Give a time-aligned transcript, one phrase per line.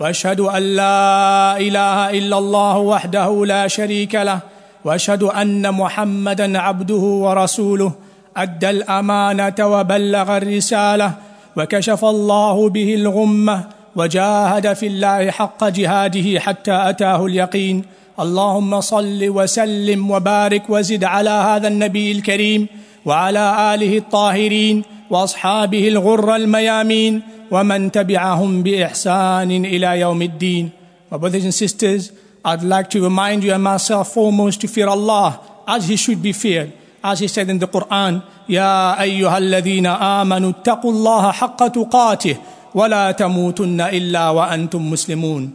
[0.00, 4.38] وأشهد أن لا إله إلا الله وحده لا شريك له
[4.84, 7.92] وأشهد أن محمدا عبده ورسوله
[8.36, 11.12] أدى الأمانة وبلغ الرسالة
[11.56, 13.64] وكشف الله به الغمة
[13.96, 17.84] وجاهد في الله حق جهاده حتى أتاه اليقين.
[18.20, 22.66] اللهم صل وسلم وبارك وزد على هذا النبي الكريم
[23.04, 30.71] وعلى آله الطاهرين وأصحابه الغر الميامين ومن تبعهم بإحسان إلى يوم الدين
[31.11, 32.11] My brothers and sisters,
[32.43, 36.33] I'd like to remind you and myself foremost to fear Allah as He should be
[36.33, 36.73] feared.
[37.03, 42.37] As He said in the Quran, يا أيها الذين آمنوا اتقوا الله حق تقاته
[42.75, 45.53] ولا تموتن إلا وأنتم مسلمون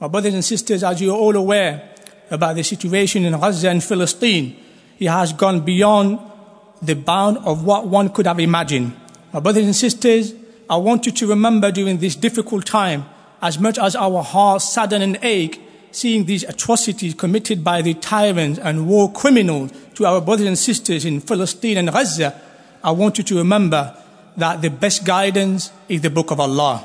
[0.00, 1.90] My brothers and sisters, as you are all aware
[2.30, 4.56] about the situation in Gaza and Palestine,
[4.98, 6.18] it has gone beyond
[6.80, 8.92] the bound of what one could have imagined.
[9.32, 10.34] My brothers and sisters,
[10.69, 13.05] I want you to remember during this difficult time,
[13.41, 18.59] as much as our hearts sadden and ache, seeing these atrocities committed by the tyrants
[18.59, 22.39] and war criminals to our brothers and sisters in Palestine and Gaza,
[22.83, 23.95] I want you to remember
[24.35, 26.83] that the best guidance is the book of Allah.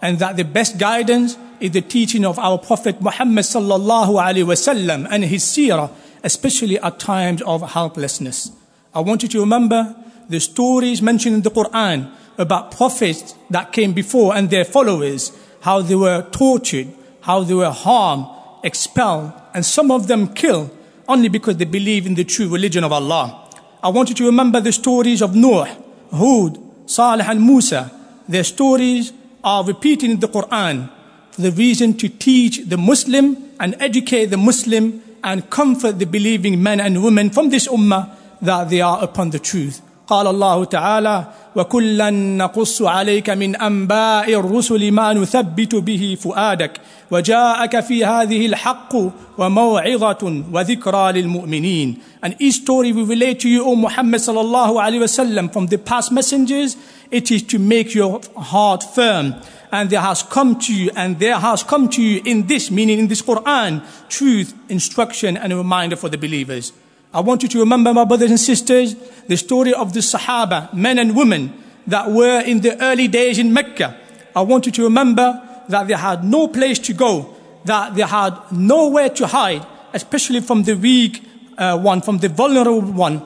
[0.00, 5.08] And that the best guidance is the teaching of our Prophet Muhammad sallallahu alaihi wasallam
[5.10, 5.90] and his seerah,
[6.22, 8.52] especially at times of helplessness.
[8.94, 9.96] I want you to remember
[10.28, 15.80] the stories mentioned in the Quran about prophets that came before and their followers, how
[15.80, 16.88] they were tortured,
[17.20, 18.26] how they were harmed,
[18.62, 20.70] expelled, and some of them killed
[21.08, 23.50] only because they believe in the true religion of Allah.
[23.82, 25.76] I want you to remember the stories of Noah,
[26.10, 27.90] Hud, Salih, and Musa.
[28.28, 30.90] Their stories are repeated in the Quran
[31.30, 36.62] for the reason to teach the Muslim and educate the Muslim and comfort the believing
[36.62, 39.80] men and women from this ummah that they are upon the truth.
[40.08, 41.24] قال الله تعالى
[41.56, 48.96] وكلا نقص عليك من انباء الرسل ما نثبت به فؤادك وجاءك في هذه الحق
[49.38, 55.48] وموعظه وذكرى للمؤمنين and each story we relate to you O Muhammad الله عليه وسلم
[55.52, 56.76] from the past messengers
[57.10, 59.34] it is to make your heart firm
[59.72, 62.98] and there has come to you and there has come to you in this meaning
[62.98, 66.72] in this Quran truth instruction and a reminder for the believers
[67.14, 68.96] I want you to remember, my brothers and sisters,
[69.28, 71.54] the story of the Sahaba, men and women
[71.86, 73.96] that were in the early days in Mecca.
[74.34, 77.36] I want you to remember that they had no place to go,
[77.66, 81.22] that they had nowhere to hide, especially from the weak
[81.56, 83.22] uh, one, from the vulnerable one,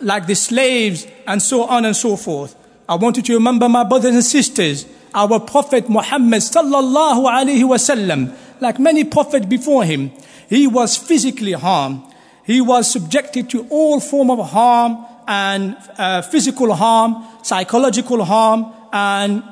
[0.00, 2.56] like the slaves and so on and so forth.
[2.88, 4.84] I want you to remember, my brothers and sisters,
[5.14, 10.10] our Prophet Muhammad sallallahu alaihi wasallam, like many prophets before him,
[10.48, 12.02] he was physically harmed
[12.44, 19.42] he was subjected to all form of harm and uh, physical harm, psychological harm, and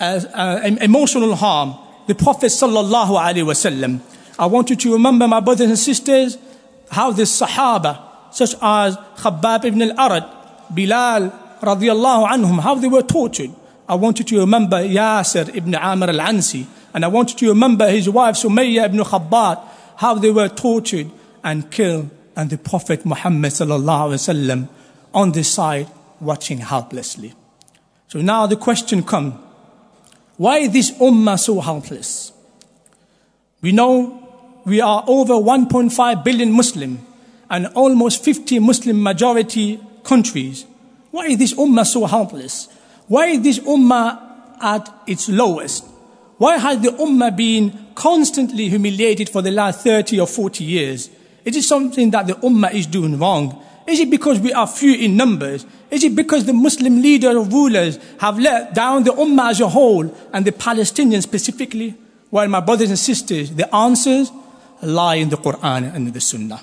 [0.00, 1.76] uh, uh, emotional harm.
[2.06, 4.00] The Prophet sallallahu alaihi wasallam.
[4.38, 6.38] I want you to remember, my brothers and sisters,
[6.90, 8.00] how the Sahaba,
[8.30, 10.24] such as Khabbab ibn al-Arad,
[10.72, 13.50] Bilal radiallahu anhum, how they were tortured.
[13.88, 17.90] I want you to remember Yasir ibn Amr al-Ansi, and I want you to remember
[17.90, 19.60] his wife Sumayya ibn Khabbat,
[19.96, 21.10] how they were tortured
[21.42, 24.68] and killed and the Prophet Muhammad sallallahu
[25.12, 25.88] on the side
[26.20, 27.34] watching helplessly.
[28.06, 29.34] So now the question comes,
[30.36, 32.32] why is this ummah so helpless?
[33.60, 37.04] We know we are over 1.5 billion Muslim
[37.50, 40.64] and almost 50 Muslim majority countries.
[41.10, 42.68] Why is this ummah so helpless?
[43.08, 45.84] Why is this ummah at its lowest?
[46.36, 51.10] Why has the ummah been constantly humiliated for the last 30 or 40 years?
[51.48, 53.64] Is it something that the ummah is doing wrong?
[53.86, 55.64] Is it because we are few in numbers?
[55.90, 59.68] Is it because the Muslim leaders or rulers have let down the ummah as a
[59.68, 61.94] whole and the Palestinians specifically?
[62.30, 64.30] Well, my brothers and sisters, the answers
[64.82, 66.60] lie in the Quran and the Sunnah.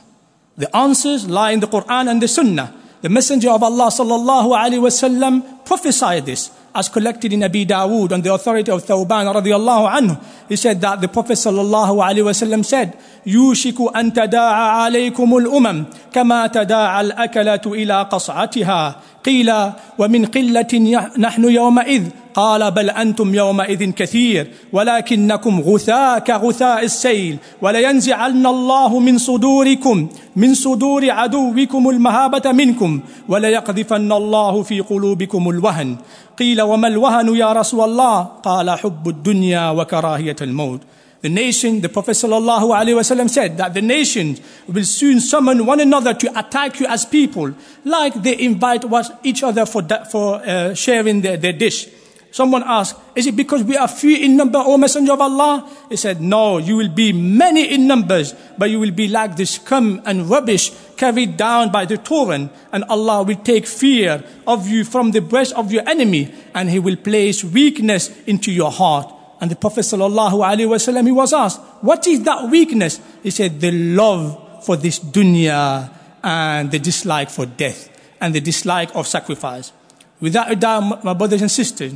[0.55, 2.71] The answers lie in the Quran and the Sunnah.
[3.01, 8.22] The Messenger of Allah sallallahu alaihi wasallam prophesied this as collected in Abi Dawood on
[8.22, 10.14] the authority of Thawban radiallahu anhu.
[10.48, 12.94] He said that the Prophet sallallahu alaihi wasallam said,
[13.26, 19.50] يوشك أن تداعى عليكم الأمم كما تداعى الأكلة إلى قصعتها قيل
[19.98, 20.72] ومن قلة
[21.18, 22.04] نحن يومئذ
[22.35, 31.11] قال بل أنتم يومئذ كثير ولكنكم غثاء كغثاء السيل ولينزعن الله من صدوركم من صدور
[31.11, 32.99] عدوكم المهابة منكم
[33.29, 35.97] وليقذفن الله في قلوبكم الوهن
[36.39, 40.81] قيل وما الوهن يا رسول الله قال حب الدنيا وكراهية الموت
[41.21, 46.39] The nation, the Prophet wasallam said that the nations will soon summon one another to
[46.39, 47.51] attack you as people,
[47.83, 48.85] like they invite
[49.23, 51.87] each other for, for uh, sharing their, their dish.
[52.35, 55.71] Someone asked, is it because we are few in number, O Messenger of Allah?
[55.87, 59.45] He said, no, you will be many in numbers, but you will be like the
[59.45, 64.83] scum and rubbish carried down by the torrent, and Allah will take fear of you
[64.83, 69.09] from the breast of your enemy, and He will place weakness into your heart.
[69.39, 72.99] And the Prophet ﷺ, he was asked, what is that weakness?
[73.23, 75.89] He said, the love for this dunya
[76.21, 77.87] and the dislike for death
[78.19, 79.71] and the dislike of sacrifice.
[80.19, 81.93] Without a doubt, my brothers and sisters,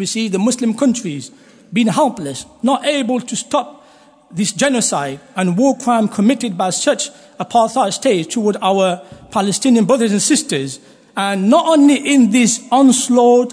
[0.00, 1.30] we see the Muslim countries
[1.72, 3.86] being helpless, not able to stop
[4.32, 10.22] this genocide and war crime committed by such apartheid state toward our Palestinian brothers and
[10.22, 10.80] sisters.
[11.16, 13.52] And not only in this onslaught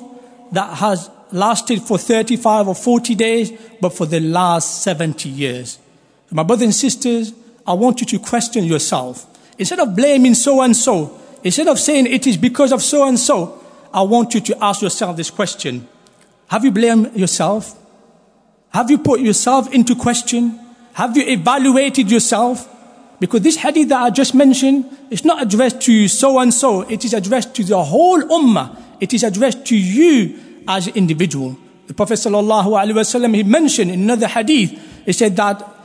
[0.54, 3.52] that has lasted for 35 or 40 days,
[3.82, 5.80] but for the last 70 years.
[6.32, 7.34] My brothers and sisters,
[7.66, 9.26] I want you to question yourself.
[9.60, 13.20] Instead of blaming so and so, instead of saying it is because of so and
[13.20, 13.62] so,
[13.94, 15.88] I want you to ask yourself this question.
[16.48, 17.78] Have you blamed yourself?
[18.70, 20.60] Have you put yourself into question?
[20.94, 22.68] Have you evaluated yourself?
[23.20, 26.82] Because this hadith that I just mentioned is not addressed to so and so.
[26.82, 28.80] It is addressed to the whole ummah.
[29.00, 31.58] It is addressed to you as an individual.
[31.88, 35.06] The Prophet wasallam he mentioned in another hadith.
[35.06, 35.77] He said that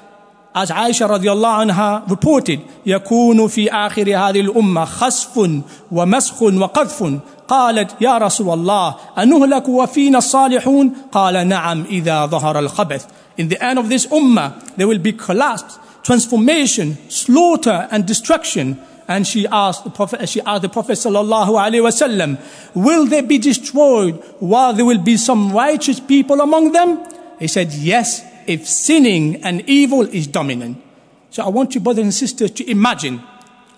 [0.58, 5.50] as Aisha radiallahu anha reported, يكون في آخر هذه الأمة خسف
[5.92, 13.06] ومسخ وقذف قالت يا رسول الله أنهلك وفينا الصالحون قال نعم إذا ظهر الخبث
[13.38, 19.28] In the end of this ummah, there will be collapse, transformation, slaughter and destruction and
[19.28, 22.40] she asked the Prophet, she asked the Prophet sallallahu alaihi wasallam,
[22.74, 27.00] will they be destroyed while there will be some righteous people among them?
[27.40, 30.83] He said, yes, if sinning and evil is dominant.
[31.31, 33.23] So I want you brothers and sisters to imagine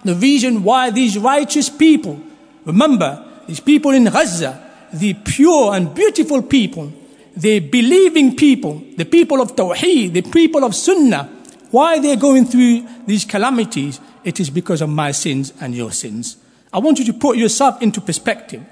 [0.05, 2.21] the reason why these righteous people,
[2.65, 4.61] remember, these people in Gaza,
[4.93, 6.93] the pure and beautiful people,
[7.37, 11.31] the believing people, the people of Tawheed, the people of Sunnah,
[11.71, 16.39] why they're going through these calamities it is because of my sins and your sins.
[16.73, 18.65] I want you to put yourself into perspective.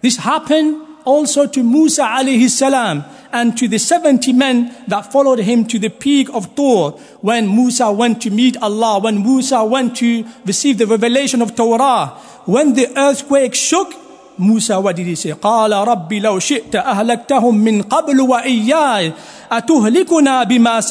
[0.00, 5.65] This happened also to Musa alayhi salam and to the 70 men that followed him
[5.67, 6.91] to the peak of Tur
[7.21, 12.07] when Musa went to meet Allah, when Musa went to receive the revelation of Torah,
[12.45, 13.93] when the earthquake shook,
[14.37, 15.31] Musa, what did he say?
[15.33, 19.13] قال رب لو شئت أهلكتهم من قبل وإياي
[19.51, 20.81] أتهلكنا بما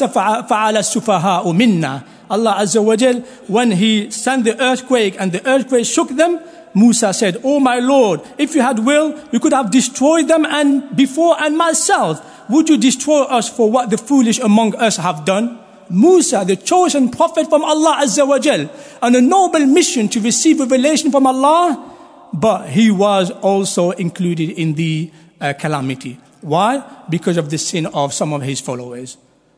[0.49, 5.86] فعل السفهاء منا Allah Azza wa Jal, when He sent the earthquake and the earthquake
[5.86, 6.40] shook them,
[6.74, 10.96] Musa said, Oh my Lord, if you had will, you could have destroyed them and
[10.96, 12.20] before and myself.
[12.50, 15.58] Would you destroy us for what the foolish among us have done?
[15.90, 18.68] Musa, the chosen prophet from Allah Azza wa Jal,
[19.02, 21.94] on a noble mission to receive revelation from Allah,
[22.32, 25.10] but he was also included in the
[25.40, 26.18] uh, calamity.
[26.40, 26.84] Why?
[27.08, 29.16] Because of the sin of some of his followers.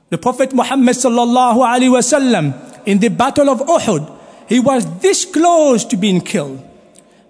[0.09, 2.53] The Prophet Muhammad sallallahu alaihi wasallam
[2.85, 4.11] in the battle of Uhud,
[4.47, 6.63] he was this close to being killed.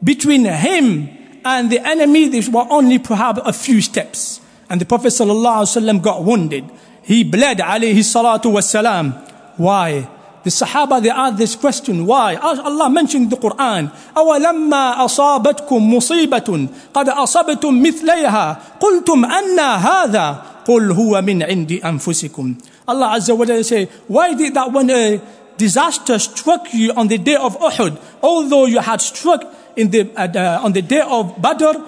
[0.04, 1.10] Between him
[1.46, 4.42] and the enemy, there were only perhaps a few steps.
[4.70, 6.66] And the Prophet sallallahu alaihi wasallam got wounded.
[7.04, 9.14] He bled alayhi salatu wasalam.
[9.58, 10.10] Why?
[10.44, 12.36] The Sahaba, they asked this question, why?
[12.36, 20.92] Allah mentioned in the Quran, أَوَلَمَّا أَصَابَتْكُم مُصِيبَةٌ قَدْ أَصَبْتُم مِثْلَيْهَا قُلْتُمْ أَنَّا هَذَا قُلْ
[20.92, 22.56] هُوَ مِنْ عِنْدِ أَنفُسِكُمْ
[22.91, 25.21] Allah Azza wa Jalla say, why did that when a
[25.57, 29.45] disaster struck you on the day of Uhud, although you had struck
[29.77, 31.79] in the, uh, on the day of Badr,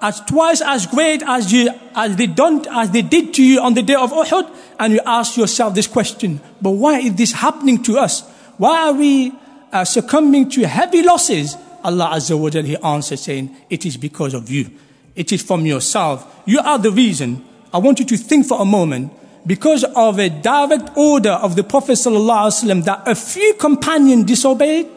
[0.00, 3.74] as twice as great as you, as they don't, as they did to you on
[3.74, 4.48] the day of Uhud,
[4.78, 8.22] and you ask yourself this question, but why is this happening to us?
[8.58, 9.32] Why are we
[9.72, 11.56] uh, succumbing to heavy losses?
[11.82, 14.70] Allah Azza wa Jalla, He answers saying, it is because of you.
[15.14, 16.42] It is from yourself.
[16.44, 17.42] You are the reason.
[17.72, 19.12] I want you to think for a moment
[19.46, 24.88] because of a direct order of the Prophet ﷺ that a few companions disobeyed,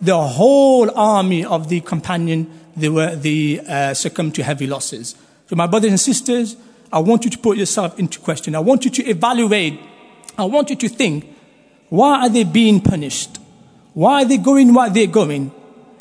[0.00, 5.14] the whole army of the companion they were they uh, succumbed to heavy losses.
[5.46, 6.56] So, my brothers and sisters,
[6.92, 8.54] I want you to put yourself into question.
[8.54, 9.78] I want you to evaluate.
[10.38, 11.26] I want you to think:
[11.90, 13.38] Why are they being punished?
[13.94, 15.52] Why are they going where they're going?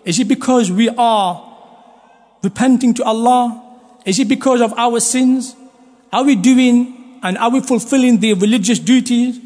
[0.05, 1.45] Is it because we are
[2.41, 3.61] repenting to Allah?
[4.05, 5.55] Is it because of our sins?
[6.11, 9.39] Are we doing and are we fulfilling the religious duties?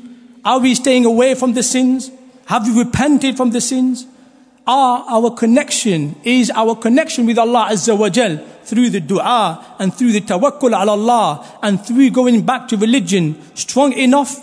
[0.43, 2.11] Are we staying away from the sins?
[2.45, 4.05] Have we repented from the sins?
[4.67, 9.93] Are our connection, is our connection with Allah Azza wa Jal through the dua and
[9.93, 14.39] through the tawakkul ala Allah and through going back to religion strong enough?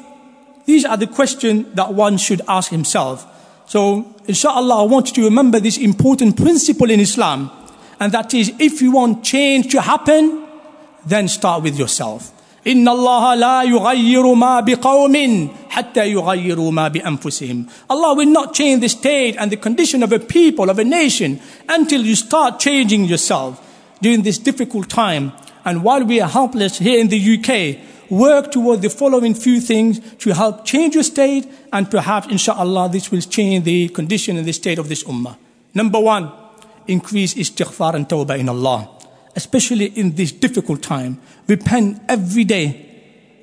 [0.64, 3.26] These are the questions that one should ask himself.
[3.66, 7.50] So, inshallah, I want you to remember this important principle in Islam.
[7.98, 10.46] And that is, if you want change to happen,
[11.04, 12.32] then start with yourself.
[12.67, 17.65] إن الله لا يغير ما بقوم حتى يغيروا ما بأنفسهم.
[17.89, 21.39] Allah will not change the state and the condition of a people, of a nation,
[21.69, 23.61] until you start changing yourself
[24.01, 25.31] during this difficult time.
[25.63, 29.99] And while we are helpless here in the UK, work toward the following few things
[30.17, 34.53] to help change your state and perhaps, inshallah, this will change the condition and the
[34.53, 35.37] state of this ummah.
[35.73, 36.31] Number one,
[36.87, 38.89] increase istighfar and tawbah in Allah
[39.36, 41.20] especially in this difficult time.
[41.46, 42.88] Repent every day.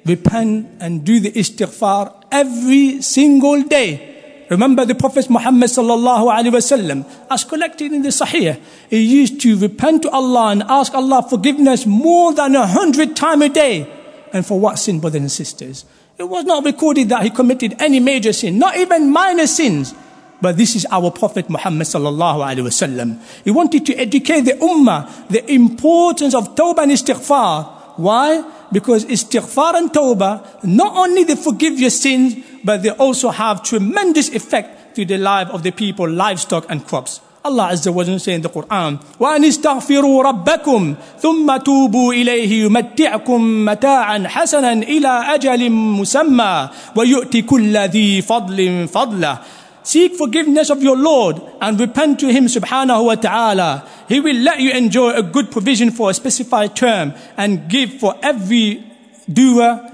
[0.06, 4.46] Repent and do the istighfar every single day.
[4.50, 9.56] Remember the Prophet Muhammad sallallahu alaihi wasallam, as collected in the Sahih, he used to
[9.58, 13.88] repent to Allah and ask Allah forgiveness more than a hundred times a day.
[14.34, 15.86] And for what sin, brothers and sisters?
[16.18, 19.94] It was not recorded that he committed any major sin, not even minor sins.
[20.41, 23.19] But this is our Prophet Muhammad sallallahu alaihi wasallam.
[23.45, 27.65] He wanted to educate the ummah the importance of tawbah and istighfar.
[27.97, 28.45] Why?
[28.71, 34.29] Because istighfar and tawbah not only they forgive your sins, but they also have tremendous
[34.35, 37.21] effect to the life of the people, livestock and crops.
[37.45, 43.41] Allah Azza wa Jalla say in the Quran, وَأَنِ اسْتَغْفِرُوا رَبَّكُمْ ثُمَّ تُوبُوا إِلَيْهِ يُمَتِّعْكُمْ
[43.65, 49.39] مَتَاعًا حَسَنًا إِلَى أَجَلٍ مُسَمَّى وَيُؤْتِ كُلَّ ذِي فَضْلٍ فَضْلَهُ
[49.84, 53.88] Seek forgiveness of your Lord and repent to Him subhanahu wa ta'ala.
[54.08, 58.16] He will let you enjoy a good provision for a specified term and give for
[58.22, 58.84] every
[59.32, 59.90] doer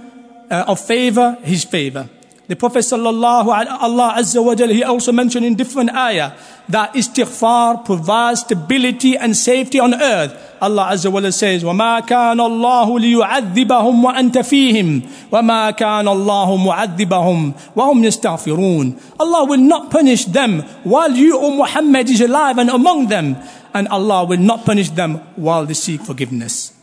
[0.50, 2.10] uh, of favor his favor.
[2.48, 3.48] The Prophet sallallahu
[3.82, 6.34] Allah Azza wa Jal, he also mentioned in different ayah
[6.70, 10.55] that istighfar provides stability and safety on earth.
[10.61, 17.55] Allah Azza wa Jal says, وَمَا كَانَ اللَّهُ لِيُعَذِّبَهُمْ وَأَنْتَ فِيهِمْ وَمَا كَانَ اللَّهُ مُعَذِّبَهُمْ
[17.77, 23.09] وَهُمْ يَسْتَغْفِرُونَ Allah will not punish them while you, O Muhammad, is alive and among
[23.09, 23.37] them.
[23.73, 26.75] And Allah will not punish them while they seek forgiveness.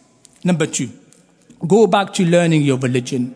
[0.44, 0.90] Number two,
[1.68, 3.36] go back to learning your religion.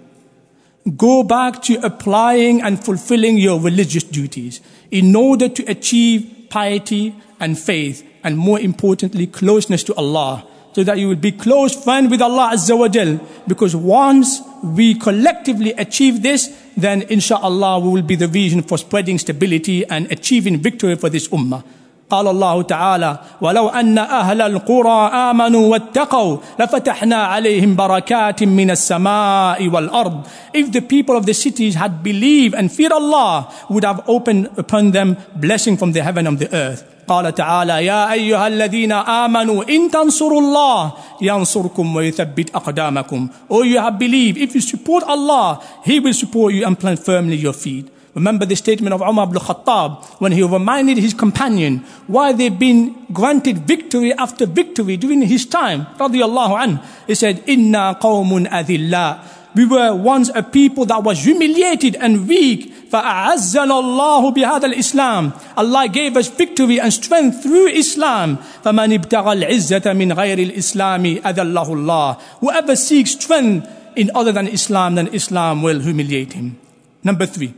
[0.95, 7.57] Go back to applying and fulfilling your religious duties in order to achieve piety and
[7.59, 12.20] faith and more importantly closeness to Allah so that you will be close friend with
[12.20, 13.18] Allah Azza wa Jal.
[13.46, 19.16] Because once we collectively achieve this then inshallah we will be the vision for spreading
[19.18, 21.62] stability and achieving victory for this ummah
[22.10, 30.20] قال الله تعالى ولو ان أهل القرى امنوا واتقوا لفتحنا عليهم بركات من السماء والارض
[30.56, 34.92] if the people of the cities had believed and feared Allah would have opened upon
[34.92, 39.90] them blessing from the heaven and the earth قال تعالى يا ايها الذين امنوا ان
[39.90, 46.14] تنصروا الله ينصركم ويثبت اقدامكم or you have believed if you support Allah he will
[46.14, 50.33] support you and plant firmly your feet Remember the statement of Umar ibn Khattab when
[50.33, 55.85] he reminded his companion why they've been granted victory after victory during his time.
[55.97, 56.79] Radiallahu anh.
[57.07, 59.23] He said, Inna qawmun adillah.
[59.55, 62.73] We were once a people that was humiliated and weak.
[62.91, 68.37] فَأَعَزَّنَ اللَّهُ بِهَذَا الْإِسْلَامِ Allah gave us victory and strength through Islam.
[68.63, 74.95] فَمَنِ ابْتَغَى الْعِزَّةَ مِنْ غَيْرِ الْإِسْلَامِ أَذَلَّهُ اللَّهُ Whoever seeks strength in other than Islam,
[74.95, 76.57] then Islam will humiliate him.
[77.03, 77.53] Number three.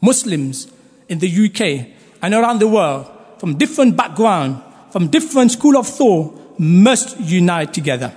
[0.00, 0.70] Muslims
[1.08, 1.86] in the UK
[2.22, 3.06] and around the world
[3.38, 8.14] from different background, from different school of thought must unite together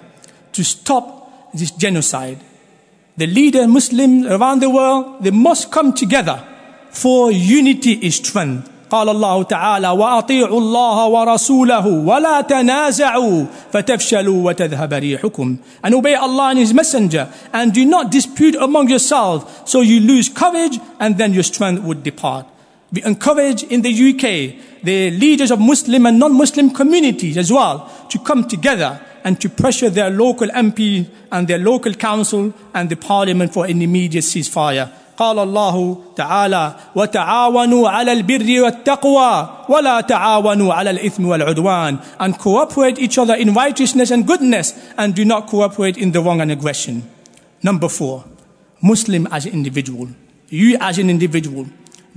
[0.52, 2.40] to stop this genocide.
[3.18, 6.44] The leader Muslims around the world, they must come together
[6.90, 8.70] for unity is strength.
[8.93, 16.59] قال الله تعالى واطيعوا الله ورسوله ولا تنازعوا فتفشلوا وتذهب ريحكم and obey Allah and
[16.59, 21.43] his messenger and do not dispute among yourselves so you lose courage and then your
[21.43, 22.47] strength would depart
[22.93, 28.19] we encourage in the UK the leaders of Muslim and non-Muslim communities as well to
[28.19, 33.53] come together and to pressure their local MP and their local council and the parliament
[33.53, 41.27] for an immediate ceasefire قال الله تعالى وتعاونوا على البر والتقوى ولا تعاونوا على الإثم
[41.27, 46.21] والعدوان and cooperate each other in righteousness and goodness and do not cooperate in the
[46.21, 47.03] wrong and aggression
[47.63, 48.25] number four
[48.83, 50.09] Muslim as an individual
[50.49, 51.67] you as an individual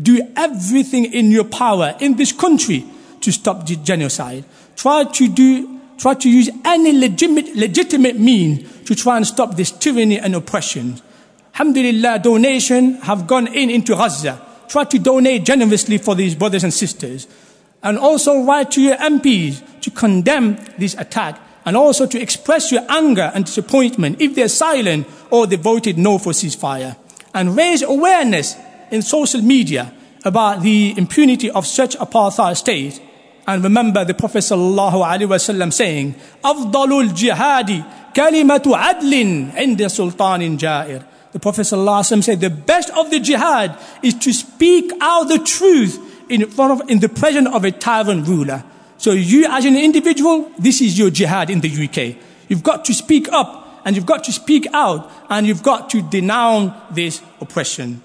[0.01, 2.85] do everything in your power in this country
[3.19, 4.43] to stop the genocide
[4.75, 9.69] try to do try to use any legitimate, legitimate means to try and stop this
[9.69, 10.99] tyranny and oppression.
[11.56, 14.38] Alhamdulillah, donation have gone in into Gaza.
[14.68, 17.26] Try to donate generously for these brothers and sisters.
[17.82, 22.82] And also write to your MPs to condemn this attack and also to express your
[22.90, 26.94] anger and disappointment if they're silent or they voted no for ceasefire.
[27.32, 28.54] And raise awareness
[28.90, 29.94] in social media
[30.26, 33.00] about the impunity of such apartheid state.
[33.46, 41.15] And remember the Prophet sallallahu alaihi wasallam saying, "Afdalul jihadi kalimatu adlin inda sultanin jair."
[41.35, 45.29] The Prophet sallallahu alaihi wasallam said, "The best of the jihad is to speak out
[45.29, 48.63] the truth in front of, in the presence of a tyrant ruler."
[48.97, 52.17] So you as an individual, this is your jihad in the UK.
[52.49, 56.01] You've got to speak up and you've got to speak out and you've got to
[56.01, 58.03] denounce this oppression.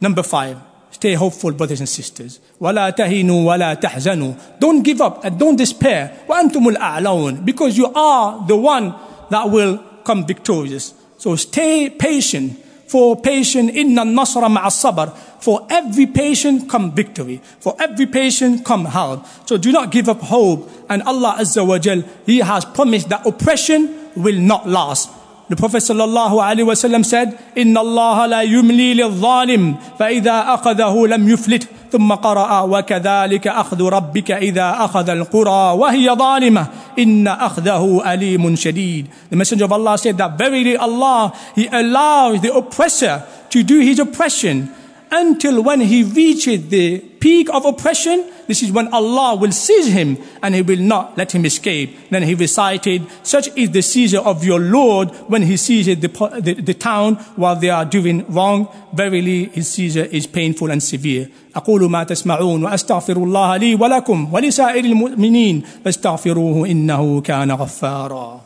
[0.00, 0.56] Number five,
[0.90, 2.40] stay hopeful, brothers and sisters.
[2.60, 6.18] وَلَا تَهِنُوا وَلَا تَحْزَنُوا Don't give up and don't despair.
[6.28, 8.94] وَأَنْتُمُ الْأَعْلَوْنَ Because you are the one
[9.30, 10.94] that will come victorious.
[11.17, 12.63] So stay patient.
[12.87, 17.41] For patient, inna nasra ma'as For every patient come victory.
[17.59, 19.25] For every patient come help.
[19.45, 20.69] So do not give up hope.
[20.89, 25.09] And Allah Azza wa Jal, He has promised that oppression will not last.
[25.49, 31.25] The Prophet sallallahu alaihi wasallam said, "Inna Allah la yumli lil-zalim, fa idha aqadahu lam
[31.25, 36.67] yuflit." ثم قرأ وكذلك أخذ ربك إذا أخذ القرى وهي ظالمة
[36.99, 39.07] إن أخذه أليم شديد.
[39.29, 43.99] The Messenger of Allah said that verily Allah He allows the oppressor to do his
[43.99, 44.69] oppression
[45.12, 50.16] until when he reaches the peak of oppression, this is when Allah will seize him
[50.42, 51.94] and he will not let him escape.
[52.10, 56.08] Then he recited, such is the seizure of your Lord when he seizes the,
[56.40, 58.68] the, the town while they are doing wrong.
[58.94, 61.28] Verily his seizure is painful and severe.
[61.54, 68.45] أقول ما تسمعون وأستغفر الله لي ولكم ولسائر المؤمنين فاستغفروه إنه كان غفارا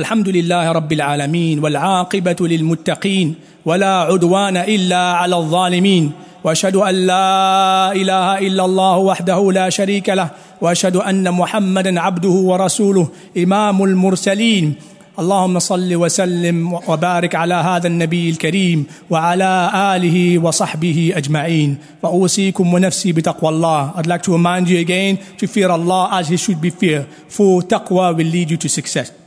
[0.00, 6.12] الحمد لله رب العالمين والعاقبة للمتقين ولا عدوان إلا على الظالمين
[6.44, 13.08] وأشهد أن لا إله إلا الله وحده لا شريك له وأشهد أن محمدا عبده ورسوله
[13.36, 14.74] إمام المرسلين.
[15.18, 21.78] اللهم صل وسلم وبارك على هذا النبي الكريم وعلى آله وصحبه أجمعين.
[22.02, 23.92] وأوصيكم ونفسي بتقوى الله.
[23.96, 27.60] I'd like to remind you again to fear Allah as he should be feared for
[27.62, 29.19] taqwa will lead you to success.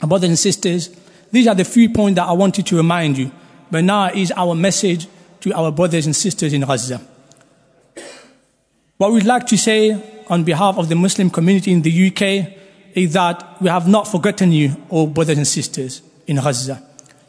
[0.00, 0.90] Brothers and sisters,
[1.32, 3.30] these are the few points that I wanted to remind you.
[3.70, 5.08] But now is our message
[5.40, 7.00] to our brothers and sisters in Gaza.
[8.98, 12.56] What we'd like to say on behalf of the Muslim community in the UK
[12.94, 16.82] is that we have not forgotten you, all brothers and sisters in Gaza.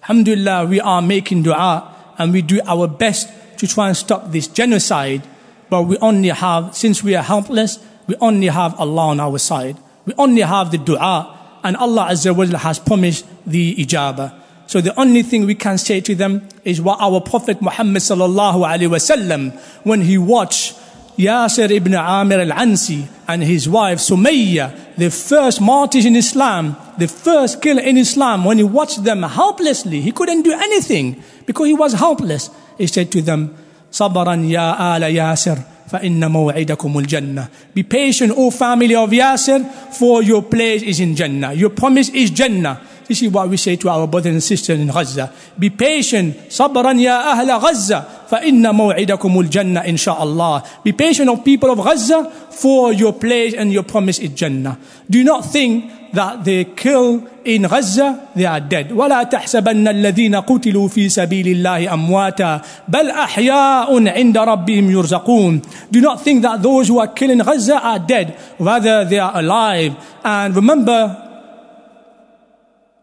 [0.03, 4.47] Alhamdulillah, we are making dua and we do our best to try and stop this
[4.47, 5.23] genocide.
[5.69, 9.77] But we only have, since we are helpless, we only have Allah on our side.
[10.05, 11.36] We only have the dua
[11.67, 14.33] and Allah Azza wa has promised the ijabah.
[14.67, 18.63] So the only thing we can say to them is what our Prophet Muhammad sallallahu
[18.65, 19.51] alaihi wasallam,
[19.83, 20.79] when he watched
[21.17, 27.61] Yasir ibn Amir al-Ansi and his wife Sumayya, the first martyrs in Islam, the first
[27.61, 31.93] killer in Islam, when he watched them helplessly, he couldn't do anything because he was
[31.93, 32.49] helpless.
[32.77, 33.57] He said to them,
[33.91, 40.42] Sabran ya ala Yasir, فَإِنَّ مَوْعِدَكُمُ الْجَنَّةِ Be patient, O family of Yasir, for your
[40.42, 41.52] place is in Jannah.
[41.52, 42.80] Your promise is Jannah.
[43.08, 45.30] This is what we say to our brothers and sisters in Gaza.
[45.58, 46.50] Be patient.
[46.50, 50.62] صبرا يا أهل غزة فإن موعدكم الجنة إن شاء الله.
[50.84, 54.78] Be patient of people of Gaza for your place and your promise is Jannah.
[55.10, 58.92] Do not think that they kill in Gaza, they are dead.
[58.92, 65.62] ولا تحسبن الذين قتلوا في سبيل الله أمواتا بل أحياء عند ربهم يرزقون.
[65.90, 68.36] Do not think that those who are killing Gaza are dead.
[68.58, 69.94] Rather, they are alive.
[70.24, 71.25] And remember,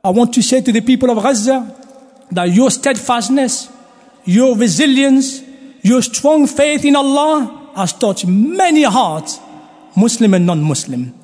[0.04, 1.74] I want to say to the people of Gaza
[2.30, 3.72] that your steadfastness,
[4.26, 5.42] your resilience,
[5.82, 9.40] your strong faith in Allah has touched many hearts,
[9.96, 11.14] Muslim and non-Muslim.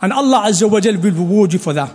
[0.00, 1.94] And Allah Azza wa Jal will reward you for that.